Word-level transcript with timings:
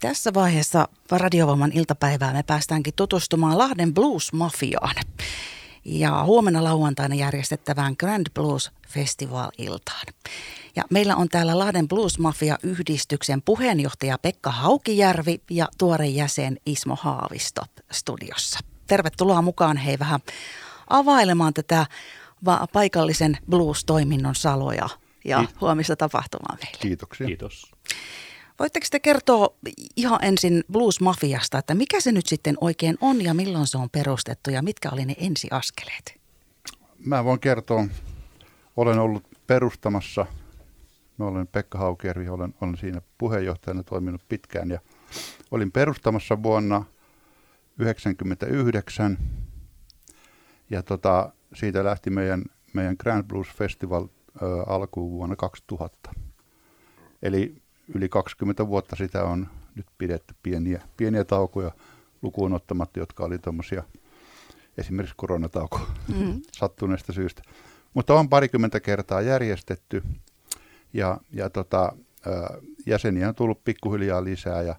Tässä 0.00 0.34
vaiheessa 0.34 0.88
Radiovoiman 1.10 1.72
iltapäivää 1.72 2.32
me 2.32 2.42
päästäänkin 2.42 2.94
tutustumaan 2.96 3.58
Lahden 3.58 3.94
Blues 3.94 4.32
Mafiaan 4.32 4.94
ja 5.84 6.24
huomenna 6.24 6.64
lauantaina 6.64 7.14
järjestettävään 7.14 7.94
Grand 7.98 8.26
Blues 8.34 8.70
Festival-iltaan. 8.88 10.06
Ja 10.76 10.82
meillä 10.90 11.16
on 11.16 11.28
täällä 11.28 11.58
Lahden 11.58 11.88
Blues 11.88 12.18
Mafia-yhdistyksen 12.18 13.42
puheenjohtaja 13.42 14.18
Pekka 14.18 14.50
Haukijärvi 14.50 15.40
ja 15.50 15.68
tuore 15.78 16.06
jäsen 16.06 16.58
Ismo 16.66 16.96
Haavisto 17.00 17.62
studiossa. 17.92 18.58
Tervetuloa 18.86 19.42
mukaan 19.42 19.76
hei 19.76 19.98
vähän 19.98 20.20
availemaan 20.90 21.54
tätä 21.54 21.86
paikallisen 22.72 23.38
blues-toiminnon 23.50 24.34
saloja 24.34 24.88
ja 25.24 25.44
huomista 25.60 25.96
tapahtumaa 25.96 26.56
meille. 26.62 26.78
Kiitoksia. 26.80 27.26
Kiitos. 27.26 27.72
Voitteko 28.62 28.86
te 28.90 29.00
kertoa 29.00 29.48
ihan 29.96 30.24
ensin 30.24 30.64
Blues 30.72 31.00
Mafiasta, 31.00 31.58
että 31.58 31.74
mikä 31.74 32.00
se 32.00 32.12
nyt 32.12 32.26
sitten 32.26 32.54
oikein 32.60 32.98
on 33.00 33.24
ja 33.24 33.34
milloin 33.34 33.66
se 33.66 33.78
on 33.78 33.90
perustettu 33.90 34.50
ja 34.50 34.62
mitkä 34.62 34.90
oli 34.90 35.04
ne 35.04 35.14
ensiaskeleet? 35.18 36.20
Mä 36.98 37.24
voin 37.24 37.40
kertoa, 37.40 37.86
olen 38.76 38.98
ollut 38.98 39.24
perustamassa, 39.46 40.26
mä 41.18 41.24
olen 41.24 41.46
Pekka 41.46 41.78
Haukiervi, 41.78 42.28
olen, 42.28 42.54
olen 42.60 42.76
siinä 42.76 43.02
puheenjohtajana 43.18 43.82
toiminut 43.82 44.22
pitkään 44.28 44.70
ja 44.70 44.80
olin 45.50 45.72
perustamassa 45.72 46.42
vuonna 46.42 46.84
1999 47.76 49.18
ja 50.70 50.82
tota, 50.82 51.32
siitä 51.54 51.84
lähti 51.84 52.10
meidän, 52.10 52.44
meidän 52.72 52.96
Grand 52.98 53.24
Blues 53.24 53.48
Festival 53.48 54.08
ö, 54.42 54.62
alkuun 54.66 55.10
vuonna 55.10 55.36
2000. 55.36 56.10
Eli 57.22 57.61
yli 57.94 58.08
20 58.08 58.68
vuotta 58.68 58.96
sitä 58.96 59.24
on 59.24 59.48
nyt 59.74 59.86
pidetty 59.98 60.34
pieniä, 60.42 60.82
pieniä 60.96 61.24
taukoja 61.24 61.70
lukuun 62.22 62.52
ottamatta, 62.52 62.98
jotka 62.98 63.24
oli 63.24 63.38
tuommoisia 63.38 63.82
esimerkiksi 64.78 65.14
koronatauko 65.16 65.80
mm. 66.16 66.42
sattuneesta 66.58 67.12
syystä. 67.12 67.42
Mutta 67.94 68.14
on 68.14 68.28
parikymmentä 68.28 68.80
kertaa 68.80 69.20
järjestetty 69.20 70.02
ja, 70.92 71.20
ja 71.32 71.50
tota, 71.50 71.92
jäseniä 72.86 73.28
on 73.28 73.34
tullut 73.34 73.64
pikkuhiljaa 73.64 74.24
lisää 74.24 74.62
ja 74.62 74.76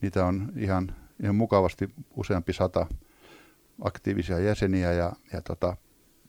niitä 0.00 0.24
on 0.24 0.52
ihan, 0.56 0.96
ihan 1.22 1.36
mukavasti 1.36 1.88
useampi 2.16 2.52
sata 2.52 2.86
aktiivisia 3.82 4.38
jäseniä 4.38 4.92
ja, 4.92 5.12
ja 5.32 5.42
tota, 5.42 5.76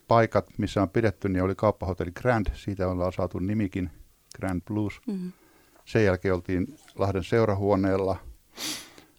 paikat, 0.08 0.46
missä 0.58 0.82
on 0.82 0.90
pidetty, 0.90 1.28
niin 1.28 1.42
oli 1.42 1.54
kauppahotelli 1.54 2.12
Grand, 2.12 2.46
siitä 2.54 2.88
ollaan 2.88 3.12
saatu 3.12 3.38
nimikin 3.38 3.90
Grand 4.36 4.62
Blues. 4.66 5.00
Mm-hmm. 5.06 5.32
Sen 5.88 6.04
jälkeen 6.04 6.34
oltiin 6.34 6.78
Lahden 6.94 7.24
seurahuoneella 7.24 8.16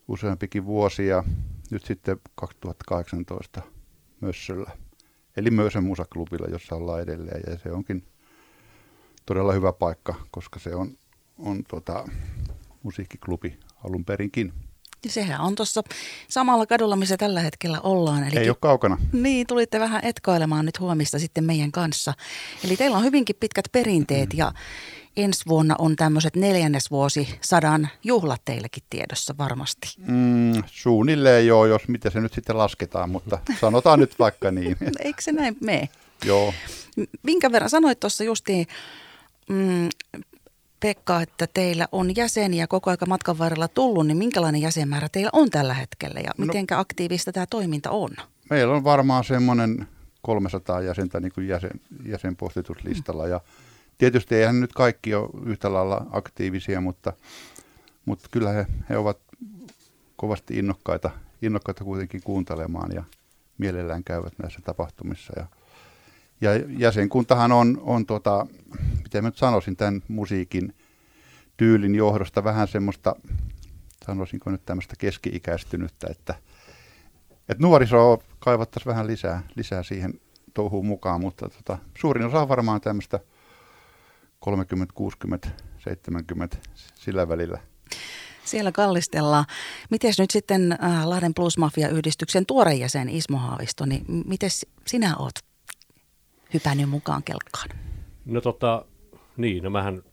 useampikin 0.07 0.65
vuosi 0.65 1.07
ja 1.07 1.23
nyt 1.71 1.85
sitten 1.85 2.17
2018 2.35 3.61
Mössöllä. 4.21 4.71
Eli 5.37 5.51
Möösen 5.51 5.83
musaklubilla, 5.83 6.47
jossa 6.47 6.75
ollaan 6.75 7.01
edelleen 7.01 7.41
ja 7.47 7.57
se 7.57 7.71
onkin 7.71 8.03
todella 9.25 9.53
hyvä 9.53 9.73
paikka, 9.73 10.15
koska 10.31 10.59
se 10.59 10.75
on, 10.75 10.97
on 11.37 11.63
tota, 11.63 12.07
musiikkiklubi 12.83 13.59
alun 13.83 14.05
perinkin. 14.05 14.53
Ja 15.05 15.11
sehän 15.11 15.41
on 15.41 15.55
tuossa 15.55 15.81
samalla 16.27 16.65
kadulla, 16.65 16.95
missä 16.95 17.17
tällä 17.17 17.41
hetkellä 17.41 17.81
ollaan. 17.81 18.23
Eli 18.23 18.39
Ei 18.39 18.49
ole 18.49 18.57
kaukana. 18.59 18.97
Niin, 19.13 19.47
tulitte 19.47 19.79
vähän 19.79 20.03
etkoilemaan 20.03 20.65
nyt 20.65 20.79
huomista 20.79 21.19
sitten 21.19 21.43
meidän 21.43 21.71
kanssa. 21.71 22.13
Eli 22.63 22.77
teillä 22.77 22.97
on 22.97 23.03
hyvinkin 23.03 23.35
pitkät 23.39 23.65
perinteet 23.71 24.33
mm. 24.33 24.37
ja 24.39 24.53
ensi 25.17 25.43
vuonna 25.47 25.75
on 25.79 25.95
tämmöiset 25.95 26.35
neljännesvuosi 26.35 27.39
sadan 27.41 27.89
juhlat 28.03 28.41
teillekin 28.45 28.83
tiedossa 28.89 29.35
varmasti. 29.37 29.95
Mm, 29.97 30.63
suunnilleen 30.65 31.47
joo, 31.47 31.65
jos 31.65 31.87
miten 31.87 32.11
se 32.11 32.19
nyt 32.21 32.33
sitten 32.33 32.57
lasketaan, 32.57 33.09
mutta 33.09 33.39
sanotaan 33.61 33.99
nyt 33.99 34.19
vaikka 34.19 34.51
niin. 34.61 34.77
Eikö 34.99 35.21
se 35.21 35.31
näin 35.31 35.57
mene? 35.61 35.89
Joo. 36.25 36.53
Minkä 37.23 37.51
verran 37.51 37.69
sanoit 37.69 37.99
tuossa 37.99 38.23
justiin, 38.23 38.67
mm, 39.49 39.89
Pekka, 40.79 41.21
että 41.21 41.47
teillä 41.53 41.87
on 41.91 42.15
jäseniä 42.15 42.67
koko 42.67 42.89
aika 42.89 43.05
matkan 43.05 43.37
varrella 43.37 43.67
tullut, 43.67 44.07
niin 44.07 44.17
minkälainen 44.17 44.61
jäsenmäärä 44.61 45.09
teillä 45.11 45.29
on 45.33 45.49
tällä 45.49 45.73
hetkellä 45.73 46.19
ja 46.19 46.31
no, 46.37 46.45
aktiivista 46.77 47.31
tämä 47.31 47.45
toiminta 47.45 47.91
on? 47.91 48.09
Meillä 48.49 48.73
on 48.73 48.83
varmaan 48.83 49.23
semmoinen 49.23 49.87
300 50.21 50.81
jäsentä 50.81 51.19
niin 51.19 51.31
kuin 51.31 51.47
jäsen, 51.47 51.71
jäsenpostituslistalla 52.05 53.27
ja 53.27 53.41
Tietysti 53.99 54.35
eihän 54.35 54.59
nyt 54.59 54.73
kaikki 54.73 55.15
ole 55.15 55.29
yhtä 55.45 55.73
lailla 55.73 56.05
aktiivisia, 56.11 56.81
mutta, 56.81 57.13
mutta 58.05 58.27
kyllä 58.31 58.51
he, 58.51 58.65
he 58.89 58.97
ovat 58.97 59.17
kovasti 60.15 60.57
innokkaita, 60.57 61.11
innokkaita 61.41 61.83
kuitenkin 61.83 62.21
kuuntelemaan 62.23 62.91
ja 62.95 63.03
mielellään 63.57 64.03
käyvät 64.03 64.33
näissä 64.41 64.59
tapahtumissa. 64.63 65.33
Ja, 65.35 65.45
ja 66.41 66.63
jäsenkuntahan 66.77 67.51
on, 67.51 67.81
on 67.81 68.05
tota, 68.05 68.47
miten 69.03 69.23
nyt 69.23 69.37
sanoisin, 69.37 69.75
tämän 69.75 70.01
musiikin 70.07 70.75
tyylin 71.57 71.95
johdosta 71.95 72.43
vähän 72.43 72.67
semmoista, 72.67 73.15
sanoisinko 74.05 74.51
nyt 74.51 74.65
tämmöistä 74.65 74.95
keski-ikäistynyttä, 74.97 76.07
että, 76.09 76.35
että 77.49 77.63
nuorisoa 77.63 78.17
kaivattaisiin 78.39 78.91
vähän 78.91 79.07
lisää, 79.07 79.43
lisää 79.55 79.83
siihen 79.83 80.13
touhuun 80.53 80.85
mukaan, 80.85 81.21
mutta 81.21 81.49
tota, 81.49 81.77
suurin 81.97 82.25
osa 82.25 82.41
on 82.41 82.49
varmaan 82.49 82.81
tämmöistä 82.81 83.19
30, 84.39 84.93
60, 84.93 85.49
70 85.77 86.57
sillä 86.95 87.27
välillä. 87.27 87.59
Siellä 88.45 88.71
kallistellaan. 88.71 89.45
Miten 89.89 90.13
nyt 90.17 90.31
sitten 90.31 90.71
äh, 90.71 91.07
Lahden 91.07 91.33
Plus 91.33 91.57
Mafia-yhdistyksen 91.57 92.45
tuore 92.45 92.73
jäsen 92.73 93.09
Ismo 93.09 93.37
Haavisto, 93.37 93.85
niin 93.85 94.05
miten 94.25 94.49
sinä 94.87 95.15
oot 95.17 95.35
hypännyt 96.53 96.89
mukaan 96.89 97.23
kelkkaan? 97.23 97.69
No 98.25 98.41
tota, 98.41 98.85
niin, 99.37 99.63
no 99.63 99.69
mähän 99.69 100.03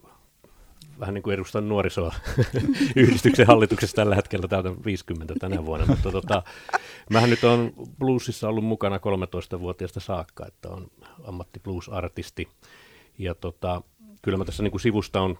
vähän 1.00 1.14
niin 1.14 1.22
kuin 1.22 1.34
edustan 1.34 1.68
nuorisoa 1.68 2.14
yhdistyksen 2.96 3.46
hallituksessa 3.46 3.96
tällä 3.96 4.16
hetkellä, 4.16 4.48
täältä 4.48 4.70
50 4.84 5.34
tänä 5.40 5.66
vuonna, 5.66 5.86
mutta 5.86 6.10
tota, 6.10 6.42
mähän 7.10 7.30
nyt 7.30 7.44
on 7.44 7.72
bluesissa 7.98 8.48
ollut 8.48 8.64
mukana 8.64 8.96
13-vuotiaasta 8.96 10.00
saakka, 10.00 10.46
että 10.46 10.68
on 10.68 10.90
ammatti 11.24 11.60
blues-artisti. 11.60 12.48
Ja 13.18 13.34
tota, 13.34 13.82
kyllä 14.26 14.38
mä 14.38 14.44
tässä 14.44 14.62
niin 14.62 14.70
kuin 14.70 14.80
sivusta 14.80 15.20
on 15.20 15.38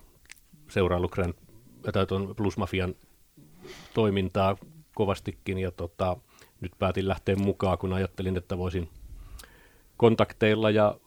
seuraillut 0.68 1.10
Grand, 1.10 1.34
tai 1.92 2.06
tuon 2.06 2.34
Plus 2.36 2.56
Mafian 2.56 2.94
toimintaa 3.94 4.56
kovastikin 4.94 5.58
ja 5.58 5.70
tota, 5.70 6.16
nyt 6.60 6.72
päätin 6.78 7.08
lähteä 7.08 7.36
mukaan, 7.36 7.78
kun 7.78 7.92
ajattelin, 7.92 8.36
että 8.36 8.58
voisin 8.58 8.88
kontakteilla 9.96 10.70
ja 10.70 10.98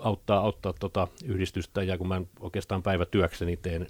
auttaa, 0.00 0.40
auttaa 0.40 0.72
tota 0.80 1.08
yhdistystä 1.24 1.82
ja 1.82 1.98
kun 1.98 2.08
mä 2.08 2.22
oikeastaan 2.40 2.82
päivätyökseni 2.82 3.56
teen, 3.56 3.86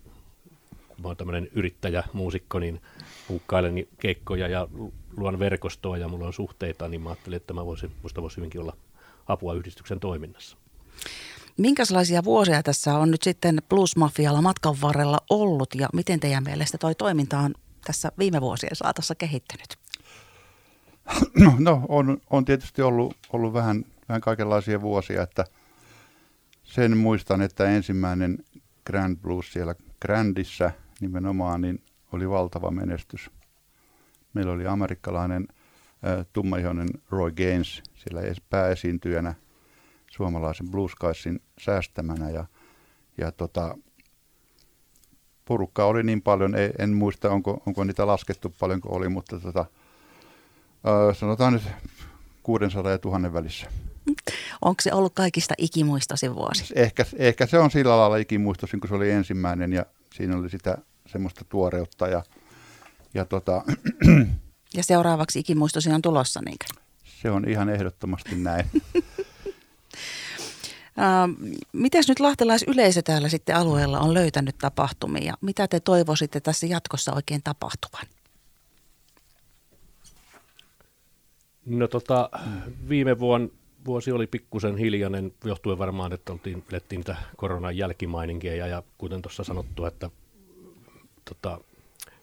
kun 0.89 1.03
mä 1.03 1.09
oon 1.09 1.17
tämmöinen 1.17 1.49
yrittäjä, 1.53 2.05
muusikko, 2.13 2.59
niin 2.59 2.81
puukkailen 3.29 3.87
keikkoja 4.01 4.49
ja 4.49 4.69
luon 5.17 5.39
verkostoa 5.39 5.99
ja 5.99 6.09
mulla 6.09 6.27
on 6.27 6.33
suhteita, 6.33 6.89
niin 6.89 7.01
mä 7.01 7.09
ajattelin, 7.09 7.37
että 7.37 7.55
mä 7.55 7.67
voisin, 7.67 7.93
musta 8.03 8.23
voisi 8.23 8.37
hyvinkin 8.37 8.61
olla 8.61 8.77
apua 9.27 9.55
yhdistyksen 9.55 10.01
toiminnassa. 10.01 10.57
Minkälaisia 11.59 12.25
vuosia 12.25 12.63
tässä 12.63 12.95
on 12.95 13.11
nyt 13.11 13.23
sitten 13.23 13.59
Mafialla 13.97 14.43
matkan 14.43 14.75
varrella 14.83 15.19
ollut 15.31 15.75
ja 15.75 15.89
miten 15.93 16.21
teidän 16.21 16.45
mielestä 16.45 16.79
toi 16.79 16.95
toiminta 16.95 17.39
on 17.39 17.55
tässä 17.85 18.13
viime 18.19 18.41
vuosien 18.41 18.77
saatossa 18.77 19.15
kehittynyt? 19.15 19.79
No, 21.37 21.55
no 21.59 21.87
on, 21.89 22.19
on 22.31 22.45
tietysti 22.45 22.83
ollut, 22.83 23.17
ollut 23.33 23.53
vähän, 23.53 23.85
vähän 24.09 24.21
kaikenlaisia 24.21 24.81
vuosia, 24.81 25.23
että 25.23 25.45
sen 26.63 26.97
muistan, 26.97 27.43
että 27.43 27.65
ensimmäinen 27.65 28.39
Grand 28.87 29.17
Blues 29.17 29.53
siellä 29.53 29.75
Grandissa 30.03 30.71
nimenomaan 31.01 31.61
niin 31.61 31.83
oli 32.13 32.31
valtava 32.31 32.71
menestys. 32.71 33.31
Meillä 34.35 34.53
oli 34.53 34.67
amerikkalainen 34.67 35.49
äh, 35.51 36.27
tummaihoinen 36.33 36.89
Roy 37.11 37.31
Gaines 37.31 37.83
siellä 37.95 38.21
pääesiintyjänä– 38.51 39.35
suomalaisen 40.13 40.71
blueskaisin 40.71 41.43
säästämänä 41.61 42.31
ja, 42.31 42.45
ja 43.19 43.33
tota, 43.33 43.79
porukkaa 45.45 45.87
oli 45.87 46.03
niin 46.03 46.23
paljon, 46.23 46.55
ei, 46.55 46.71
en 46.79 46.93
muista 46.93 47.31
onko, 47.31 47.63
onko 47.67 47.85
niitä 47.85 48.07
laskettu 48.07 48.55
paljonko 48.59 48.89
oli, 48.89 49.09
mutta 49.09 49.39
tota, 49.39 49.65
ää, 50.85 51.15
sanotaan 51.15 51.53
nyt 51.53 51.63
600 52.43 52.93
ja 52.93 52.99
1000 52.99 53.33
välissä. 53.33 53.67
Onko 54.63 54.81
se 54.81 54.93
ollut 54.93 55.13
kaikista 55.15 55.55
ikimuistoisin 55.59 56.35
vuosi? 56.35 56.73
Ehkä, 56.77 57.05
ehkä 57.17 57.47
se 57.47 57.59
on 57.59 57.71
sillä 57.71 57.97
lailla 57.97 58.17
ikimuistoisin, 58.17 58.81
kun 58.81 58.89
se 58.89 58.95
oli 58.95 59.11
ensimmäinen 59.11 59.73
ja 59.73 59.87
siinä 60.15 60.37
oli 60.37 60.51
sitä 60.51 60.79
semmoista 61.07 61.45
tuoreutta. 61.49 62.09
Ja, 62.09 62.23
ja, 63.15 63.25
tota, 63.25 63.63
ja 64.77 64.83
seuraavaksi 64.83 65.39
ikimuistoisin 65.39 65.95
on 65.95 66.03
tulossa, 66.03 66.41
niinkö? 66.45 66.67
Se 67.05 67.31
on 67.31 67.49
ihan 67.49 67.69
ehdottomasti 67.69 68.37
näin. 68.37 68.67
Miten 71.73 72.05
nyt 72.09 72.21
lahtelaisyleisö 72.21 73.03
täällä 73.03 73.29
sitten 73.29 73.57
alueella 73.57 74.01
on 74.01 74.15
löytänyt 74.15 74.59
tapahtumia? 74.59 75.35
Mitä 75.41 75.69
te 75.69 75.81
toivoisitte 75.81 76.41
tässä 76.41 76.67
jatkossa 76.67 77.13
oikein 77.13 77.41
tapahtuvan? 77.45 78.07
No 81.67 81.89
tota, 81.89 82.31
viime 82.89 83.19
vuonna 83.19 83.49
vuosi 83.85 84.13
oli 84.13 84.27
pikkusen 84.27 84.77
hiljainen, 84.77 85.33
johtuen 85.45 85.79
varmaan, 85.79 86.13
että 86.13 86.33
oltiin, 86.33 86.65
lettiin 86.71 86.99
niitä 86.99 87.17
koronan 87.37 87.77
jälkimaininkia 87.77 88.67
ja 88.67 88.83
kuten 88.99 89.23
tuossa 89.23 89.45
sanottu, 89.45 89.85
että 89.85 90.11
tota, 91.25 91.61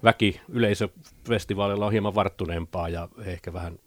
väki 0.04 0.42
yleisöfestivaalilla 0.50 1.86
on 1.86 1.92
hieman 1.92 2.16
varttuneempaa 2.16 2.90
ja 2.90 3.10
ehkä 3.26 3.54
vähän 3.54 3.80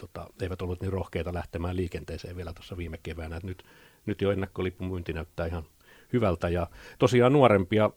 tota, 0.00 0.26
eivät 0.42 0.62
ollut 0.62 0.80
niin 0.80 0.92
rohkeita 0.92 1.34
lähtemään 1.34 1.76
liikenteeseen 1.76 2.36
vielä 2.36 2.52
tuossa 2.52 2.76
viime 2.76 2.98
keväänä. 3.02 3.36
Et 3.36 3.44
nyt, 3.44 3.64
nyt 4.06 4.20
jo 4.20 4.30
ennakkolipumyynti 4.30 5.12
näyttää 5.12 5.46
ihan 5.46 5.64
hyvältä 6.12 6.48
ja 6.48 6.66
tosiaan 6.98 7.32
nuorempia, 7.32 7.90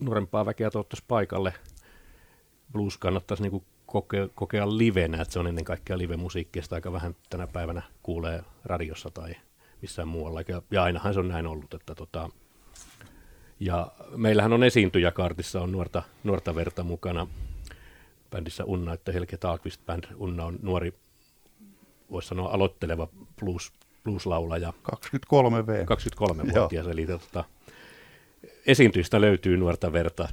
nuorempaa 0.00 0.46
väkeä 0.46 0.70
toivottaisiin 0.70 1.08
paikalle. 1.08 1.54
Blues 2.72 2.98
kannattaisi 2.98 3.42
niinku 3.42 3.64
kokea, 3.86 4.28
kokea 4.34 4.78
livenä, 4.78 5.22
että 5.22 5.32
se 5.32 5.38
on 5.38 5.46
ennen 5.46 5.64
kaikkea 5.64 5.98
live-musiikkia, 5.98 6.62
sitä 6.62 6.74
aika 6.74 6.92
vähän 6.92 7.16
tänä 7.30 7.46
päivänä 7.46 7.82
kuulee 8.02 8.42
radiossa 8.64 9.10
tai 9.10 9.34
missään 9.82 10.08
muualla. 10.08 10.40
Ja, 10.48 10.62
ja 10.70 10.82
ainahan 10.82 11.14
se 11.14 11.20
on 11.20 11.28
näin 11.28 11.46
ollut, 11.46 11.74
että 11.74 11.94
tota, 11.94 12.30
ja 13.60 13.92
meillähän 14.16 14.52
on 14.52 14.64
esiintyjäkartissa 14.64 15.60
on 15.60 15.72
nuorta, 15.72 16.02
nuorta 16.24 16.54
verta 16.54 16.82
mukana 16.82 17.26
bändissä 18.30 18.64
Unna, 18.64 18.92
että 18.92 19.12
Helke 19.12 19.36
Taakvist 19.36 19.80
Band. 19.86 20.04
Unna 20.16 20.44
on 20.44 20.58
nuori, 20.62 20.94
voisi 22.10 22.28
sanoa 22.28 22.50
aloitteleva 22.50 23.08
blues, 23.40 23.72
blues-laulaja. 24.04 24.72
23V. 24.92 25.84
23-vuotias, 25.84 26.86
eli 26.86 27.06
tota, 27.06 27.44
esiintyistä 28.66 29.20
löytyy 29.20 29.56
nuorta 29.56 29.92
verta. 29.92 30.28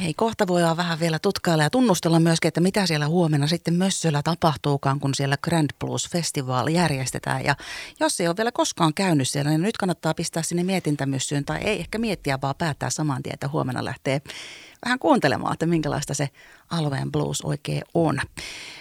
Hei, 0.00 0.14
kohta 0.14 0.46
voidaan 0.46 0.76
vähän 0.76 1.00
vielä 1.00 1.18
tutkailla 1.18 1.62
ja 1.62 1.70
tunnustella 1.70 2.20
myöskin, 2.20 2.48
että 2.48 2.60
mitä 2.60 2.86
siellä 2.86 3.08
huomenna 3.08 3.46
sitten 3.46 3.74
Mössöllä 3.74 4.22
tapahtuukaan, 4.22 5.00
kun 5.00 5.14
siellä 5.14 5.36
Grand 5.42 5.70
Blues 5.78 6.08
Festival 6.08 6.68
järjestetään. 6.68 7.44
Ja 7.44 7.56
jos 8.00 8.20
ei 8.20 8.28
ole 8.28 8.36
vielä 8.36 8.52
koskaan 8.52 8.94
käynyt 8.94 9.28
siellä, 9.28 9.50
niin 9.50 9.62
nyt 9.62 9.76
kannattaa 9.76 10.14
pistää 10.14 10.42
sinne 10.42 10.64
mietintämyssyyn 10.64 11.44
tai 11.44 11.60
ei 11.64 11.80
ehkä 11.80 11.98
miettiä, 11.98 12.38
vaan 12.42 12.54
päättää 12.58 12.90
saman 12.90 13.22
tien, 13.22 13.34
että 13.34 13.48
huomenna 13.48 13.84
lähtee 13.84 14.22
vähän 14.84 14.98
kuuntelemaan, 14.98 15.52
että 15.52 15.66
minkälaista 15.66 16.14
se 16.14 16.28
alueen 16.70 17.12
blues 17.12 17.42
oikein 17.42 17.82
on. 17.94 18.20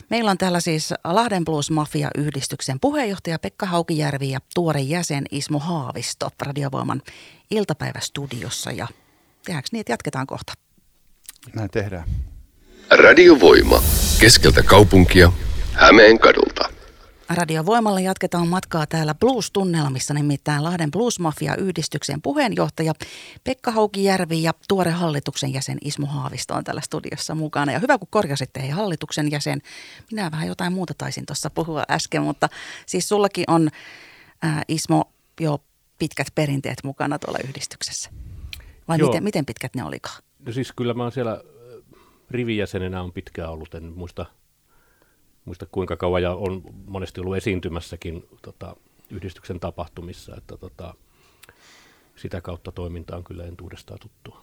Meillä 0.09 0.31
on 0.31 0.37
täällä 0.37 0.59
siis 0.59 0.93
Lahden 1.03 1.45
Blues 1.45 1.71
Mafia-yhdistyksen 1.71 2.79
puheenjohtaja 2.79 3.39
Pekka 3.39 3.65
Haukijärvi 3.65 4.29
ja 4.29 4.39
tuore 4.53 4.81
jäsen 4.81 5.23
Ismo 5.31 5.59
Haavisto 5.59 6.29
Radiovoiman 6.41 7.01
iltapäivästudiossa. 7.51 8.71
Ja 8.71 8.87
tehdäänkö 9.45 9.69
niin, 9.71 9.79
että 9.79 9.93
jatketaan 9.93 10.27
kohta? 10.27 10.53
Näin 11.55 11.69
tehdään. 11.69 12.03
Radiovoima. 12.89 13.83
Keskeltä 14.19 14.63
kaupunkia. 14.63 15.31
Hämeen 15.73 16.19
kadulta. 16.19 16.69
Radiovoimalla 17.29 17.99
jatketaan 17.99 18.47
matkaa 18.47 18.85
täällä 18.85 19.15
Blues-tunnelmissa, 19.15 20.13
nimittäin 20.13 20.63
Lahden 20.63 20.91
Blues 20.91 21.19
Mafia-yhdistyksen 21.19 22.21
puheenjohtaja 22.21 22.93
Pekka 23.43 23.71
Haukijärvi 23.71 24.43
ja 24.43 24.53
tuore 24.67 24.91
hallituksen 24.91 25.53
jäsen 25.53 25.77
Ismo 25.81 26.07
Haavisto 26.07 26.53
on 26.53 26.63
täällä 26.63 26.81
studiossa 26.81 27.35
mukana. 27.35 27.71
Ja 27.71 27.79
hyvä, 27.79 27.97
kun 27.97 28.07
korjasitte 28.11 28.61
hei 28.61 28.69
hallituksen 28.69 29.31
jäsen. 29.31 29.61
Minä 30.11 30.31
vähän 30.31 30.47
jotain 30.47 30.73
muuta 30.73 30.93
taisin 30.97 31.25
tuossa 31.25 31.49
puhua 31.49 31.83
äsken, 31.91 32.21
mutta 32.21 32.49
siis 32.85 33.09
sullakin 33.09 33.43
on 33.47 33.69
ää, 34.41 34.63
Ismo 34.67 35.11
jo 35.39 35.59
pitkät 35.99 36.27
perinteet 36.35 36.77
mukana 36.83 37.19
tuolla 37.19 37.39
yhdistyksessä. 37.47 38.09
Vai 38.87 38.97
miten, 38.97 39.23
miten 39.23 39.45
pitkät 39.45 39.75
ne 39.75 39.83
olikaan? 39.83 40.23
No 40.45 40.51
siis 40.51 40.71
kyllä 40.75 40.93
mä 40.93 41.03
oon 41.03 41.11
siellä 41.11 41.31
äh, 41.31 42.01
rivijäsenenä 42.29 43.01
on 43.01 43.13
pitkään 43.13 43.51
ollut, 43.51 43.75
en 43.75 43.83
muista, 43.83 44.25
muista 45.45 45.65
kuinka 45.65 45.97
kauan, 45.97 46.23
ja 46.23 46.35
on 46.35 46.61
monesti 46.85 47.21
ollut 47.21 47.37
esiintymässäkin 47.37 48.27
tota, 48.41 48.75
yhdistyksen 49.09 49.59
tapahtumissa, 49.59 50.35
että 50.37 50.57
tota, 50.57 50.93
sitä 52.15 52.41
kautta 52.41 52.71
toiminta 52.71 53.17
on 53.17 53.23
kyllä 53.23 53.43
entuudestaan 53.43 53.99
tuttua. 53.99 54.41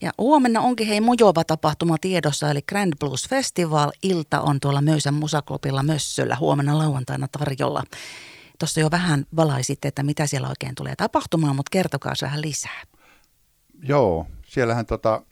Ja 0.00 0.10
huomenna 0.18 0.60
onkin 0.60 0.86
hei 0.86 1.00
mojova 1.00 1.44
tapahtuma 1.44 1.96
tiedossa, 2.00 2.50
eli 2.50 2.62
Grand 2.62 2.92
Blues 3.00 3.28
Festival. 3.28 3.92
Ilta 4.02 4.40
on 4.40 4.60
tuolla 4.60 4.80
Möysän 4.80 5.14
musaklubilla 5.14 5.82
Mössöllä 5.82 6.36
huomenna 6.36 6.78
lauantaina 6.78 7.28
tarjolla. 7.38 7.82
Tuossa 8.58 8.80
jo 8.80 8.90
vähän 8.90 9.24
valaisitte, 9.36 9.88
että 9.88 10.02
mitä 10.02 10.26
siellä 10.26 10.48
oikein 10.48 10.74
tulee 10.74 10.96
tapahtumaan, 10.96 11.56
mutta 11.56 11.70
kertokaa 11.70 12.14
vähän 12.22 12.42
lisää. 12.42 12.82
Joo, 13.82 14.26
siellähän 14.46 14.86
tota, 14.86 15.22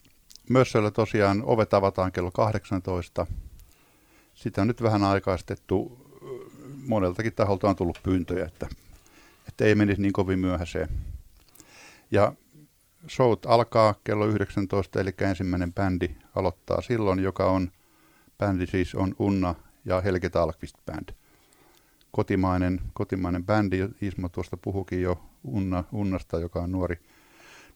Mössöllä 0.49 0.91
tosiaan 0.91 1.43
ovet 1.45 1.73
avataan 1.73 2.11
kello 2.11 2.31
18. 2.31 3.27
Sitä 4.33 4.61
on 4.61 4.67
nyt 4.67 4.83
vähän 4.83 5.03
aikaistettu. 5.03 6.03
Moneltakin 6.87 7.33
taholta 7.33 7.69
on 7.69 7.75
tullut 7.75 7.99
pyyntöjä, 8.03 8.45
että, 8.45 8.67
että 9.47 9.65
ei 9.65 9.75
menisi 9.75 10.01
niin 10.01 10.13
kovin 10.13 10.39
myöhäiseen. 10.39 10.89
Ja 12.11 12.33
showt 13.09 13.45
alkaa 13.45 13.95
kello 14.03 14.25
19, 14.25 14.99
eli 15.01 15.13
ensimmäinen 15.21 15.73
bändi 15.73 16.09
aloittaa 16.35 16.81
silloin, 16.81 17.19
joka 17.19 17.45
on, 17.45 17.71
bändi 18.37 18.67
siis 18.67 18.95
on 18.95 19.15
Unna 19.19 19.55
ja 19.85 20.01
Helge 20.01 20.29
Talkvist 20.29 20.75
Band. 20.85 21.09
Kotimainen, 22.11 22.81
kotimainen 22.93 23.45
bändi, 23.45 23.89
Ismo 24.01 24.29
tuosta 24.29 24.57
puhukin 24.57 25.01
jo 25.01 25.21
Unna, 25.43 25.83
Unnasta, 25.91 26.39
joka 26.39 26.59
on 26.59 26.71
nuori, 26.71 26.99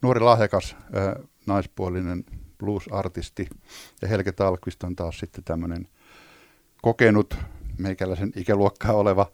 nuori 0.02 0.20
lahjakas 0.20 0.76
äh, 0.80 1.28
naispuolinen 1.46 2.26
blues-artisti. 2.58 3.48
Ja 4.02 4.08
Helge 4.08 4.32
Talkvist 4.32 4.84
on 4.84 4.96
taas 4.96 5.20
sitten 5.20 5.44
tämmöinen 5.44 5.88
kokenut 6.82 7.36
meikäläisen 7.78 8.32
ikäluokkaa 8.36 8.94
oleva, 8.94 9.32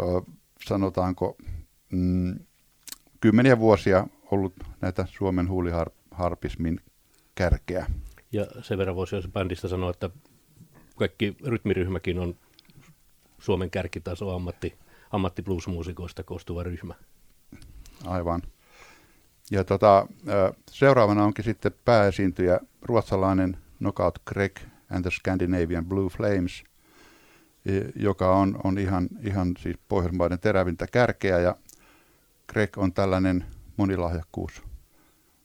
ö, 0.00 0.32
sanotaanko, 0.66 1.36
mm, 1.90 2.38
kymmeniä 3.20 3.58
vuosia 3.58 4.06
ollut 4.30 4.54
näitä 4.80 5.06
Suomen 5.10 5.48
huuliharpismin 5.48 6.80
kärkeä. 7.34 7.86
Ja 8.32 8.46
sen 8.62 8.78
verran 8.78 8.96
voisi 8.96 9.16
jos 9.16 9.28
bändistä 9.28 9.68
sanoa, 9.68 9.90
että 9.90 10.10
kaikki 10.96 11.36
rytmiryhmäkin 11.46 12.18
on 12.18 12.34
Suomen 13.38 13.70
kärkitaso 13.70 14.34
ammatti, 14.34 14.74
ammattibluesmuusikoista 15.10 16.22
koostuva 16.22 16.62
ryhmä. 16.62 16.94
Aivan. 18.06 18.42
Ja 19.50 19.64
tota, 19.64 20.06
seuraavana 20.70 21.24
onkin 21.24 21.44
sitten 21.44 21.72
pääesiintyjä 21.84 22.60
ruotsalainen 22.82 23.56
Knockout 23.78 24.18
Greg 24.26 24.56
and 24.90 25.02
the 25.02 25.10
Scandinavian 25.10 25.86
Blue 25.86 26.08
Flames, 26.08 26.64
joka 27.96 28.36
on, 28.36 28.60
on 28.64 28.78
ihan, 28.78 29.08
ihan 29.22 29.54
siis 29.58 29.76
Pohjoismaiden 29.88 30.40
terävintä 30.40 30.86
kärkeä. 30.86 31.38
Ja 31.38 31.56
Greg 32.48 32.78
on 32.78 32.92
tällainen 32.92 33.44
monilahjakkuus, 33.76 34.62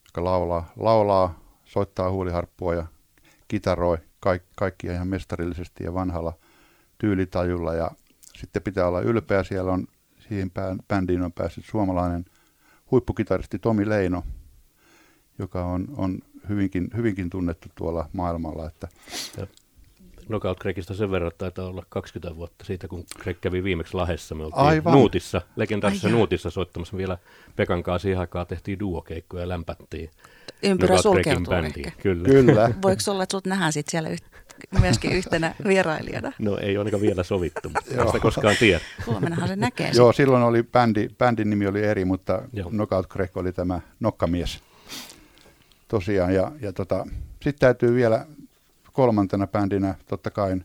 joka 0.04 0.24
laulaa, 0.24 0.72
laulaa 0.76 1.40
soittaa 1.64 2.10
huuliharppua 2.10 2.74
ja 2.74 2.86
kitaroi 3.48 3.98
kaik, 4.20 4.42
kaikkia 4.56 4.92
ihan 4.92 5.08
mestarillisesti 5.08 5.84
ja 5.84 5.94
vanhalla 5.94 6.32
tyylitajulla. 6.98 7.74
Ja 7.74 7.90
sitten 8.34 8.62
pitää 8.62 8.88
olla 8.88 9.00
ylpeä, 9.00 9.42
siellä 9.42 9.72
on 9.72 9.86
siihen 10.28 10.50
bändiin 10.88 11.22
on 11.22 11.32
päässyt 11.32 11.64
suomalainen– 11.64 12.24
huippukitaristi 12.90 13.58
Tomi 13.58 13.88
Leino, 13.88 14.22
joka 15.38 15.64
on, 15.64 15.88
on 15.96 16.18
hyvinkin, 16.48 16.88
hyvinkin 16.96 17.30
tunnettu 17.30 17.68
tuolla 17.74 18.08
maailmalla. 18.12 18.66
Että 18.66 18.88
ja 19.36 19.46
Knockout 20.26 20.60
Gregistä 20.60 20.94
sen 20.94 21.10
verran 21.10 21.32
taitaa 21.38 21.66
olla 21.66 21.86
20 21.88 22.36
vuotta 22.36 22.64
siitä, 22.64 22.88
kun 22.88 23.04
Greg 23.18 23.40
kävi 23.40 23.64
viimeksi 23.64 23.94
Lahessa. 23.94 24.34
Me 24.34 24.44
oltiin 24.44 24.60
Aivan. 24.60 24.92
Nuutissa, 24.92 25.42
legendaarisessa 25.56 26.08
Nuutissa 26.08 26.50
soittamassa 26.50 26.96
vielä 26.96 27.18
Pekan 27.56 27.82
kanssa 27.82 28.02
siihen 28.02 28.20
aikaan 28.20 28.46
tehtiin 28.46 28.80
duokeikkoja 28.80 29.42
ja 29.42 29.48
lämpättiin. 29.48 30.10
Ympyrä 30.62 31.02
sulkeutuu 31.02 31.54
Kyllä. 32.02 32.28
Kyllä. 32.28 32.70
Voiko 32.82 33.02
olla, 33.08 33.22
että 33.22 33.32
sinut 33.32 33.46
nähdään 33.46 33.72
sit 33.72 33.88
siellä 33.88 34.08
yht, 34.08 34.24
myöskin 34.80 35.12
yhtenä 35.12 35.54
vierailijana? 35.66 36.32
No 36.38 36.58
ei 36.58 36.76
ainakaan 36.76 37.00
vielä 37.00 37.22
sovittu, 37.22 37.68
mutta 37.68 38.06
sitä 38.06 38.20
koskaan 38.20 38.56
tiedä. 38.58 38.80
Huomennahan 39.06 39.48
se 39.48 39.56
näkee. 39.56 39.90
Joo, 39.94 40.12
silloin 40.12 40.42
oli 40.42 40.62
bändi, 40.62 41.08
bändin 41.18 41.50
nimi 41.50 41.66
oli 41.66 41.82
eri, 41.82 42.04
mutta 42.04 42.42
Joo. 42.52 42.70
Knockout 42.70 43.06
Greg 43.06 43.36
oli 43.36 43.52
tämä 43.52 43.80
nokkamies 44.00 44.62
tosiaan. 45.88 46.34
Ja, 46.34 46.52
ja 46.60 46.72
tota, 46.72 47.06
sitten 47.42 47.60
täytyy 47.60 47.94
vielä 47.94 48.26
kolmantena 48.92 49.46
bändinä 49.46 49.94
totta 50.08 50.30
kai 50.30 50.52
äh, 50.52 50.60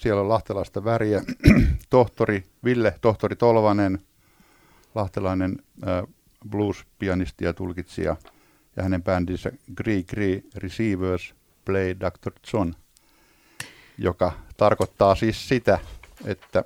siellä 0.00 0.20
on 0.20 0.28
lahtelaista 0.28 0.84
väriä. 0.84 1.22
tohtori 1.90 2.44
Ville, 2.64 2.94
tohtori 3.00 3.36
Tolvanen, 3.36 3.98
lahtelainen 4.94 5.56
äh, 5.88 6.02
blues-pianisti 6.50 7.44
ja 7.44 7.52
tulkitsija– 7.52 8.16
ja 8.76 8.82
hänen 8.82 9.02
bändinsä 9.02 9.52
Gree 9.76 10.02
Gree 10.02 10.42
Receivers 10.54 11.34
Play 11.64 11.96
Dr. 12.00 12.32
John, 12.52 12.72
joka 14.00 14.32
tarkoittaa 14.56 15.14
siis 15.14 15.48
sitä, 15.48 15.78
että, 16.24 16.64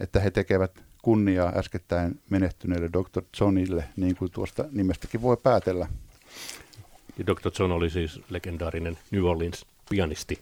että 0.00 0.20
he 0.20 0.30
tekevät 0.30 0.82
kunniaa 1.02 1.52
äskettäin 1.56 2.20
menehtyneelle 2.30 2.88
Dr. 2.88 3.22
Johnille, 3.40 3.84
niin 3.96 4.16
kuin 4.16 4.30
tuosta 4.30 4.64
nimestäkin 4.72 5.22
voi 5.22 5.36
päätellä. 5.36 5.86
Ja 7.18 7.26
Dr. 7.26 7.50
John 7.58 7.72
oli 7.72 7.90
siis 7.90 8.20
legendaarinen 8.30 8.98
New 9.10 9.24
Orleans 9.24 9.66
pianisti, 9.90 10.38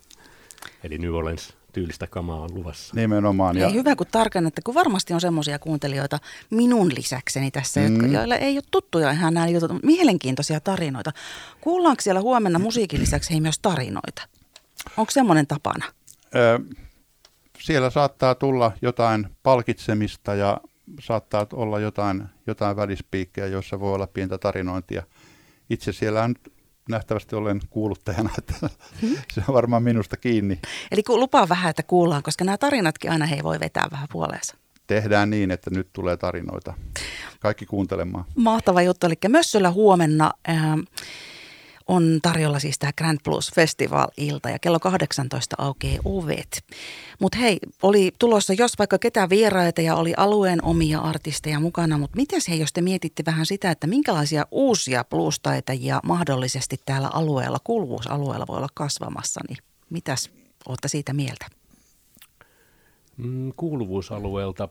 eli 0.84 0.98
New 0.98 1.14
Orleans 1.14 1.54
tyylistä 1.72 2.06
kamaa 2.06 2.40
on 2.40 2.54
luvassa. 2.54 2.94
Nimenomaan. 2.96 3.56
Ja... 3.56 3.66
Ei 3.66 3.74
hyvä, 3.74 3.96
kun 3.96 4.06
tarkennette, 4.10 4.62
kun 4.62 4.74
varmasti 4.74 5.14
on 5.14 5.20
semmoisia 5.20 5.58
kuuntelijoita 5.58 6.18
minun 6.50 6.88
lisäkseni 6.94 7.50
tässä, 7.50 7.80
mm. 7.80 7.86
jotka, 7.86 8.06
joilla 8.06 8.36
ei 8.36 8.56
ole 8.56 8.62
tuttuja 8.70 9.10
ihan 9.10 9.34
nämä 9.34 9.48
jutut, 9.48 9.72
mutta 9.72 9.86
mielenkiintoisia 9.86 10.60
tarinoita. 10.60 11.12
Kuullaanko 11.60 12.02
siellä 12.02 12.20
huomenna 12.20 12.58
musiikin 12.58 13.00
lisäksi 13.00 13.30
hei 13.30 13.40
myös 13.40 13.58
tarinoita? 13.58 14.22
Onko 14.96 15.10
semmoinen 15.10 15.46
tapana? 15.46 15.84
Ö, 16.34 16.58
siellä 17.58 17.90
saattaa 17.90 18.34
tulla 18.34 18.72
jotain 18.82 19.26
palkitsemista 19.42 20.34
ja 20.34 20.60
saattaa 21.00 21.46
olla 21.52 21.80
jotain, 21.80 22.24
jotain 22.46 22.76
välispiikkejä, 22.76 23.46
joissa 23.46 23.80
voi 23.80 23.94
olla 23.94 24.06
pientä 24.06 24.38
tarinointia. 24.38 25.02
Itse 25.70 25.92
siellä 25.92 26.22
on 26.22 26.34
nähtävästi 26.88 27.36
olen 27.36 27.60
kuuluttajana, 27.70 28.30
että 28.38 28.54
se 29.32 29.42
on 29.48 29.54
varmaan 29.54 29.82
minusta 29.82 30.16
kiinni. 30.16 30.58
Eli 30.90 31.02
lupaa 31.08 31.48
vähän, 31.48 31.70
että 31.70 31.82
kuullaan, 31.82 32.22
koska 32.22 32.44
nämä 32.44 32.58
tarinatkin 32.58 33.10
aina 33.10 33.26
he 33.26 33.38
voi 33.42 33.60
vetää 33.60 33.86
vähän 33.90 34.08
puoleensa. 34.12 34.56
Tehdään 34.86 35.30
niin, 35.30 35.50
että 35.50 35.70
nyt 35.70 35.88
tulee 35.92 36.16
tarinoita. 36.16 36.74
Kaikki 37.40 37.66
kuuntelemaan. 37.66 38.24
Mahtava 38.36 38.82
juttu. 38.82 39.06
Eli 39.06 39.14
Mössöllä 39.28 39.70
huomenna... 39.70 40.32
Äh, 40.48 40.56
on 41.92 42.18
tarjolla 42.22 42.58
siis 42.58 42.78
tämä 42.78 42.92
Grand 42.98 43.18
Plus 43.24 43.52
Festival-ilta 43.54 44.50
ja 44.50 44.58
kello 44.58 44.80
18 44.80 45.56
aukeaa 45.58 46.00
ovet. 46.04 46.64
Mutta 47.20 47.38
hei, 47.38 47.58
oli 47.82 48.12
tulossa 48.18 48.52
jos 48.52 48.78
vaikka 48.78 48.98
ketään 48.98 49.30
vieraita 49.30 49.80
ja 49.80 49.96
oli 49.96 50.14
alueen 50.16 50.64
omia 50.64 50.98
artisteja 50.98 51.60
mukana, 51.60 51.98
mutta 51.98 52.16
miten 52.16 52.40
se, 52.40 52.54
jos 52.54 52.72
te 52.72 52.80
mietitte 52.80 53.22
vähän 53.26 53.46
sitä, 53.46 53.70
että 53.70 53.86
minkälaisia 53.86 54.46
uusia 54.50 55.04
blues-taitajia 55.04 56.00
mahdollisesti 56.04 56.80
täällä 56.86 57.08
alueella, 57.08 57.58
kuuluvuusalueella 57.64 58.46
voi 58.46 58.56
olla 58.56 58.68
kasvamassa, 58.74 59.40
niin 59.48 59.58
mitäs 59.90 60.30
olette 60.68 60.88
siitä 60.88 61.12
mieltä? 61.12 61.46
Mm, 63.16 63.52
kuuluvuusalueelta, 63.56 64.68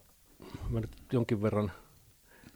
mä 0.69 0.79
nyt 0.79 0.91
jonkin 1.11 1.41
verran 1.41 1.71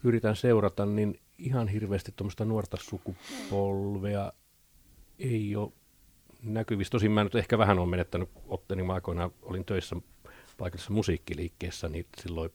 yritän 0.04 0.36
seurata, 0.36 0.86
niin 0.86 1.20
ihan 1.38 1.68
hirveästi 1.68 2.14
tuommoista 2.16 2.46
nuorta 2.46 2.78
sukupolvea 2.82 4.32
ei 5.20 5.56
ole 5.56 5.72
näkyvissä. 6.44 6.92
Tosin 6.92 7.12
mä 7.12 7.24
nyt 7.24 7.36
ehkä 7.36 7.58
vähän 7.58 7.80
olen 7.80 7.90
menettänyt 7.90 8.30
otteni. 8.48 8.84
Mä 8.84 8.94
aikoinaan 8.94 9.32
olin 9.42 9.66
töissä 9.66 9.96
paikallisessa 10.58 10.94
musiikkiliikkeessä, 10.94 11.90
niin 11.90 12.06
silloin 12.22 12.52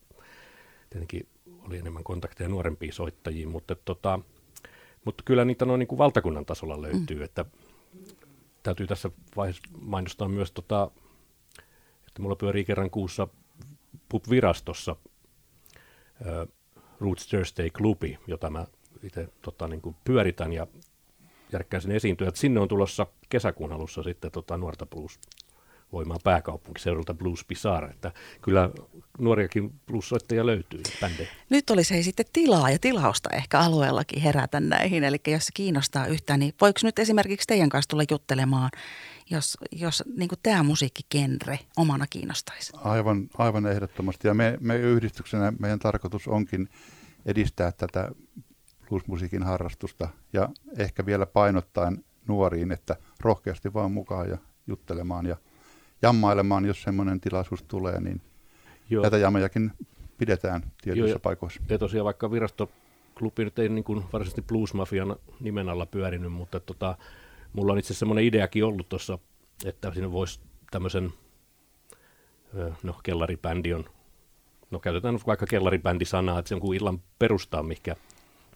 tietenkin 0.91 1.29
oli 1.67 1.79
enemmän 1.79 2.05
kontakteja 2.05 2.49
nuorempiin 2.49 2.93
soittajiin, 2.93 3.49
mutta, 3.49 3.75
tota, 3.75 4.21
mutta 5.05 5.23
kyllä 5.27 5.45
niitä 5.45 5.65
noin 5.65 5.79
niin 5.79 5.89
kuin 5.89 5.99
valtakunnan 5.99 6.47
tasolla 6.47 6.83
löytyy, 6.83 7.17
mm. 7.17 7.23
että 7.23 7.45
täytyy 8.63 8.87
tässä 8.87 9.11
vaiheessa 9.37 9.63
mainostaa 9.81 10.29
myös, 10.29 10.53
tota, 10.53 10.91
että 12.07 12.23
mulla 12.23 12.37
pyörii 12.37 12.65
kerran 12.65 12.91
kuussa 12.91 13.29
pub-virastossa 14.09 14.97
äh, 16.27 16.49
Roots 17.01 17.27
Thursday 17.27 17.71
Clubi, 17.71 18.19
jota 18.27 18.51
mä 18.51 18.67
itse 19.03 19.29
tota, 19.43 19.69
niin 19.69 19.81
kuin 19.81 19.97
pyöritän 20.05 20.53
ja 20.53 20.67
järkkäisen 21.53 21.93
esiintyjät. 21.93 22.37
Sinne 22.37 22.61
on 22.61 22.69
tulossa 22.69 23.07
kesäkuun 23.29 23.73
alussa 23.73 24.03
sitten 24.03 24.31
tota, 24.31 24.57
nuorta 24.57 24.87
blues 24.87 25.19
voimaa 25.93 26.19
pääkaupunkiseudulta 26.25 27.15
Blues 27.15 27.45
Bizarre, 27.45 27.91
että 27.91 28.13
kyllä 28.43 28.71
nuoriakin 29.19 29.73
blues-soittajia 29.87 30.47
löytyy 30.47 30.83
bändejä. 31.01 31.29
Nyt 31.51 31.71
olisi 31.71 31.95
hei 31.95 32.03
sitten 32.03 32.27
tilaa 32.33 32.71
ja 32.71 32.79
tilausta 32.79 33.31
ehkä 33.33 33.59
alueellakin 33.59 34.23
herätä 34.23 34.61
näihin, 34.61 35.05
eli 35.05 35.17
jos 35.27 35.47
se 35.47 35.53
kiinnostaa 35.55 36.07
yhtään, 36.07 36.41
niin 36.41 36.55
voiko 36.61 36.81
nyt 36.83 36.99
esimerkiksi 36.99 37.47
teidän 37.47 37.69
kanssa 37.69 37.89
tulla 37.89 38.05
juttelemaan, 38.11 38.71
jos, 39.31 39.57
jos 39.73 40.05
niin 40.17 40.29
tämä 40.43 40.63
musiikkikenre 40.63 41.59
omana 41.77 42.07
kiinnostaisi? 42.11 42.73
Aivan, 42.85 43.29
aivan 43.39 43.67
ehdottomasti, 43.67 44.29
ja 44.29 44.35
me, 44.35 44.59
me 44.61 44.77
yhdistyksenä 44.77 45.53
meidän 45.59 45.79
tarkoitus 45.79 46.29
onkin 46.29 46.69
edistää 47.27 47.73
tätä 47.73 48.11
bluesmusiikin 48.91 49.43
harrastusta 49.43 50.09
ja 50.33 50.49
ehkä 50.79 51.07
vielä 51.07 51.27
painottaen 51.27 52.05
nuoriin, 52.29 52.73
että 52.73 52.97
rohkeasti 53.21 53.75
vaan 53.75 53.93
mukaan 53.93 54.29
ja 54.29 54.39
juttelemaan 54.67 55.27
ja 55.27 55.37
jammailemaan, 56.03 56.65
jos 56.65 56.83
semmoinen 56.83 57.21
tilaisuus 57.21 57.63
tulee, 57.63 58.01
niin 58.01 58.21
Joo. 58.91 59.03
tätä 59.03 59.19
jammejakin 59.19 59.73
pidetään 60.19 60.63
tietyissä 60.83 61.11
Joo, 61.11 61.19
paikoissa. 61.19 61.63
Ja 61.69 61.79
tosiaan 61.79 62.05
vaikka 62.05 62.31
virastoklubi 62.31 63.45
nyt 63.45 63.59
ei 63.59 63.69
niin 63.69 63.85
kuin 63.85 64.05
varsinaisesti 64.13 64.43
bluesmafian 64.43 65.17
nimen 65.41 65.69
alla 65.69 65.87
pyörinyt, 65.87 66.33
mutta 66.33 66.61
tota, 66.61 66.97
mulla 67.53 67.73
on 67.73 67.79
itse 67.79 67.95
semmoinen 67.95 68.25
ideakin 68.25 68.65
ollut 68.65 68.89
tuossa, 68.89 69.19
että 69.65 69.93
siinä 69.93 70.13
voisi 70.13 70.41
tämmöisen, 70.71 71.13
no 72.83 72.95
kellaribändi 73.03 73.75
on, 73.75 73.85
no 74.71 74.81
käytetään 74.81 75.19
vaikka 75.27 75.47
kellaribändi-sanaa, 75.47 76.39
että 76.39 76.49
se 76.49 76.55
on 76.55 76.61
kuin 76.61 76.79
illan 76.81 77.01
perustaa, 77.19 77.63
mikä 77.63 77.97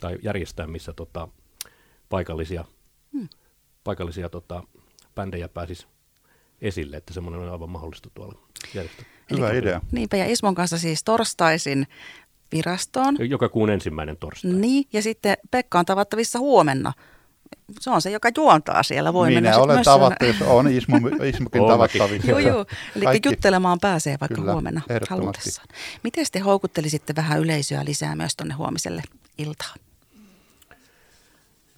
tai 0.00 0.18
järjestää, 0.22 0.66
missä 0.66 0.92
tota, 0.92 1.28
paikallisia, 2.08 2.64
hmm. 3.12 3.28
paikallisia 3.84 4.28
tota, 4.28 4.62
bändejä 5.14 5.48
pääsisi 5.48 5.86
esille, 6.60 6.96
että 6.96 7.14
semmoinen 7.14 7.40
on 7.40 7.52
aivan 7.52 7.70
mahdollista 7.70 8.10
tuolla 8.14 8.38
järjestää. 8.74 9.04
Hyvä 9.30 9.50
Eli, 9.50 9.58
idea. 9.58 9.80
Niinpä, 9.92 10.16
ja 10.16 10.26
Ismon 10.26 10.54
kanssa 10.54 10.78
siis 10.78 11.04
torstaisin 11.04 11.86
virastoon. 12.52 13.16
Joka 13.30 13.48
kuun 13.48 13.70
ensimmäinen 13.70 14.16
torstai. 14.16 14.52
Niin, 14.52 14.84
ja 14.92 15.02
sitten 15.02 15.36
Pekka 15.50 15.78
on 15.78 15.84
tavattavissa 15.84 16.38
huomenna. 16.38 16.92
Se 17.80 17.90
on 17.90 18.02
se, 18.02 18.10
joka 18.10 18.28
juontaa 18.36 18.82
siellä. 18.82 19.12
Voi 19.12 19.28
Minä 19.28 19.40
mennä 19.40 19.58
olen 19.58 19.84
tavattu, 19.84 20.24
jos 20.24 20.42
on 20.42 20.68
Ismo, 20.68 20.96
Ismokin 21.24 21.66
tavattavissa. 21.68 22.30
joo, 22.30 22.38
joo. 22.38 22.66
Eli 22.96 23.04
Kaikki. 23.04 23.28
juttelemaan 23.28 23.78
pääsee 23.80 24.16
vaikka 24.20 24.34
Kyllä, 24.34 24.52
huomenna 24.52 24.80
halutessaan. 25.10 25.68
Miten 26.02 26.26
te 26.32 26.38
houkuttelisitte 26.38 27.14
vähän 27.16 27.40
yleisöä 27.40 27.84
lisää 27.84 28.16
myös 28.16 28.36
tuonne 28.36 28.54
huomiselle 28.54 29.02
iltaan? 29.38 29.78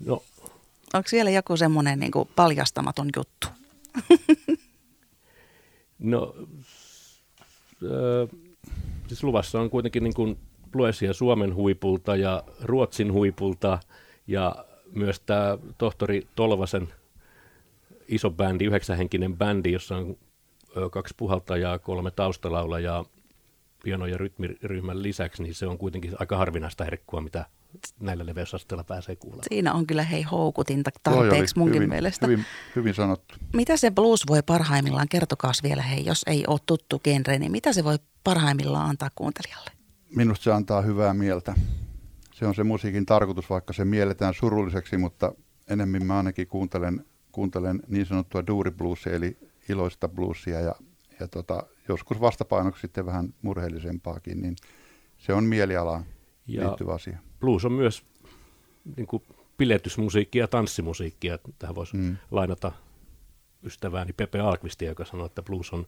No. 0.06 0.22
Onko 0.94 1.08
siellä 1.08 1.30
joku 1.30 1.56
semmoinen 1.56 2.00
niin 2.00 2.12
paljastamaton 2.36 3.08
juttu? 3.16 3.46
no, 5.98 6.34
äh, 7.84 8.38
siis 9.08 9.24
luvassa 9.24 9.60
on 9.60 9.70
kuitenkin 9.70 10.04
niin 10.04 10.14
kuin 10.14 10.38
Luesia 10.74 11.12
Suomen 11.12 11.54
huipulta 11.54 12.16
ja 12.16 12.42
Ruotsin 12.62 13.12
huipulta 13.12 13.78
ja 14.26 14.64
myös 14.92 15.20
tämä 15.20 15.58
tohtori 15.78 16.26
Tolvasen 16.34 16.88
iso 18.08 18.30
bändi, 18.30 18.64
yhdeksänhenkinen 18.64 19.36
bändi, 19.36 19.72
jossa 19.72 19.96
on 19.96 20.16
kaksi 20.90 21.14
puhaltajaa, 21.16 21.78
kolme 21.78 22.10
taustalaulajaa 22.10 23.04
piano- 23.84 24.06
ja 24.06 24.18
rytmiryhmän 24.18 25.02
lisäksi, 25.02 25.42
niin 25.42 25.54
se 25.54 25.66
on 25.66 25.78
kuitenkin 25.78 26.14
aika 26.18 26.36
harvinaista 26.36 26.84
herkkua, 26.84 27.20
mitä 27.20 27.46
näillä 28.00 28.26
leveysasteilla 28.26 28.84
pääsee 28.84 29.16
kuulemaan. 29.16 29.46
Siinä 29.48 29.72
on 29.72 29.86
kyllä 29.86 30.02
hei 30.02 30.22
houkutinta 30.22 30.90
tarpeeksi 31.02 31.58
munkin 31.58 31.74
hyvin, 31.74 31.88
mielestä. 31.88 32.26
Hyvin, 32.26 32.44
hyvin 32.76 32.94
sanottu. 32.94 33.34
Mitä 33.54 33.76
se 33.76 33.90
blues 33.90 34.22
voi 34.28 34.42
parhaimmillaan, 34.42 35.08
kertokaas 35.08 35.62
vielä 35.62 35.82
hei, 35.82 36.04
jos 36.04 36.22
ei 36.26 36.44
ole 36.46 36.60
tuttu 36.66 36.98
genre, 36.98 37.38
niin 37.38 37.52
mitä 37.52 37.72
se 37.72 37.84
voi 37.84 37.98
parhaimmillaan 38.24 38.90
antaa 38.90 39.10
kuuntelijalle? 39.14 39.70
Minusta 40.16 40.44
se 40.44 40.52
antaa 40.52 40.82
hyvää 40.82 41.14
mieltä. 41.14 41.54
Se 42.34 42.46
on 42.46 42.54
se 42.54 42.64
musiikin 42.64 43.06
tarkoitus, 43.06 43.50
vaikka 43.50 43.72
se 43.72 43.84
mielletään 43.84 44.34
surulliseksi, 44.34 44.96
mutta 44.96 45.32
enemmän 45.68 46.06
mä 46.06 46.16
ainakin 46.16 46.46
kuuntelen, 46.46 47.04
kuuntelen 47.32 47.82
niin 47.88 48.06
sanottua 48.06 48.46
duuribluesia, 48.46 49.12
eli 49.12 49.38
iloista 49.68 50.08
bluesia 50.08 50.60
ja, 50.60 50.74
ja 51.20 51.28
tota, 51.28 51.62
joskus 51.88 52.20
vastapainoksi 52.20 52.80
sitten 52.80 53.06
vähän 53.06 53.34
murheellisempaakin, 53.42 54.42
niin 54.42 54.56
se 55.18 55.32
on 55.32 55.44
mielialaan 55.44 56.04
ja 56.46 56.66
liittyvä 56.66 56.94
asia. 56.94 57.18
Blues 57.40 57.64
on 57.64 57.72
myös 57.72 58.02
niin 58.96 59.06
kuin 59.06 59.22
piletysmusiikkia 59.56 60.42
ja 60.42 60.48
tanssimusiikkia. 60.48 61.38
Tähän 61.58 61.74
voisi 61.74 61.96
mm. 61.96 62.16
lainata 62.30 62.72
ystävääni 63.62 64.12
Pepe 64.12 64.40
Alkvistia, 64.40 64.88
joka 64.88 65.04
sanoi, 65.04 65.26
että 65.26 65.42
blues 65.42 65.72
on 65.72 65.86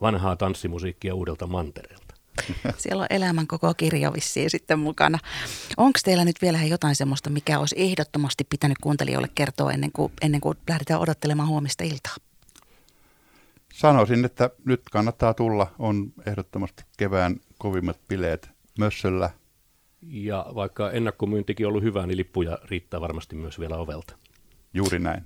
vanhaa 0.00 0.36
tanssimusiikkia 0.36 1.14
uudelta 1.14 1.46
mantereelta. 1.46 2.14
Siellä 2.78 3.02
on 3.02 3.06
elämän 3.10 3.46
koko 3.46 3.74
kirjo 3.74 4.12
vissiin 4.12 4.50
sitten 4.50 4.78
mukana. 4.78 5.18
Onko 5.76 5.98
teillä 6.04 6.24
nyt 6.24 6.42
vielä 6.42 6.64
jotain 6.64 6.96
semmoista, 6.96 7.30
mikä 7.30 7.58
olisi 7.58 7.74
ehdottomasti 7.78 8.44
pitänyt 8.50 8.78
kuuntelijoille 8.82 9.28
kertoa 9.34 9.72
ennen 9.72 9.92
kuin, 9.92 10.12
ennen 10.22 10.40
kuin 10.40 10.58
lähdetään 10.68 11.00
odottelemaan 11.00 11.48
huomista 11.48 11.84
iltaa? 11.84 12.27
Sanoisin, 13.78 14.24
että 14.24 14.50
nyt 14.64 14.82
kannattaa 14.92 15.34
tulla. 15.34 15.66
On 15.78 16.12
ehdottomasti 16.26 16.84
kevään 16.96 17.40
kovimmat 17.58 17.98
bileet 18.08 18.50
Mössöllä 18.78 19.30
ja 20.02 20.46
vaikka 20.54 20.90
ennakkomyyntikin 20.90 21.66
on 21.66 21.68
ollut 21.68 21.82
hyvä, 21.82 22.06
niin 22.06 22.16
lippuja 22.16 22.58
riittää 22.64 23.00
varmasti 23.00 23.36
myös 23.36 23.60
vielä 23.60 23.76
ovelta. 23.76 24.16
Juuri 24.74 24.98
näin. 24.98 25.24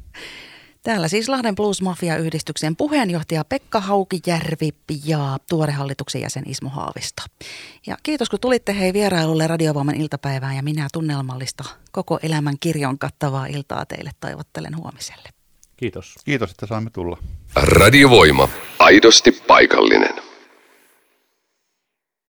Täällä 0.82 1.08
siis 1.08 1.28
Lahden 1.28 1.54
Blues 1.54 1.82
Mafia-yhdistyksen 1.82 2.76
puheenjohtaja 2.76 3.44
Pekka 3.44 3.80
Haukijärvi 3.80 4.70
ja 5.04 5.38
tuore 5.48 5.72
hallituksen 5.72 6.20
jäsen 6.20 6.44
Ismo 6.46 6.68
Haavisto. 6.68 7.22
Ja 7.86 7.96
kiitos 8.02 8.30
kun 8.30 8.40
tulitte 8.40 8.78
hei 8.78 8.92
vierailulle 8.92 9.46
Radiovoiman 9.46 9.94
iltapäivään 9.94 10.56
ja 10.56 10.62
minä 10.62 10.88
tunnelmallista 10.92 11.64
koko 11.92 12.18
elämän 12.22 12.56
kirjon 12.60 12.98
kattavaa 12.98 13.46
iltaa 13.46 13.86
teille 13.86 14.10
toivottelen 14.20 14.76
huomiselle. 14.76 15.41
Kiitos. 15.82 16.14
Kiitos, 16.24 16.50
että 16.50 16.66
saimme 16.66 16.90
tulla. 16.90 17.18
Radiovoima. 17.56 18.48
Aidosti 18.78 19.32
paikallinen. 19.46 20.14